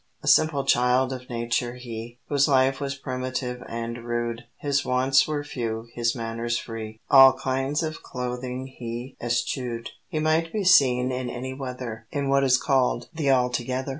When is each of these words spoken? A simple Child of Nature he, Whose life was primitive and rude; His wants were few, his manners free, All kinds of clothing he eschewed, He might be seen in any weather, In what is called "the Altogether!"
A 0.23 0.27
simple 0.27 0.63
Child 0.65 1.13
of 1.13 1.29
Nature 1.29 1.75
he, 1.75 2.17
Whose 2.27 2.47
life 2.47 2.81
was 2.81 2.95
primitive 2.95 3.61
and 3.69 3.99
rude; 4.03 4.45
His 4.57 4.83
wants 4.83 5.27
were 5.27 5.43
few, 5.43 5.89
his 5.93 6.15
manners 6.15 6.57
free, 6.57 6.99
All 7.11 7.33
kinds 7.33 7.83
of 7.83 8.01
clothing 8.01 8.65
he 8.65 9.15
eschewed, 9.21 9.91
He 10.07 10.17
might 10.17 10.51
be 10.51 10.63
seen 10.63 11.11
in 11.11 11.29
any 11.29 11.53
weather, 11.53 12.07
In 12.09 12.29
what 12.29 12.43
is 12.43 12.57
called 12.57 13.09
"the 13.13 13.29
Altogether!" 13.29 13.89